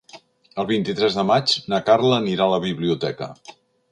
[0.61, 3.29] El vint-i-tres de maig na Carla anirà a la biblioteca.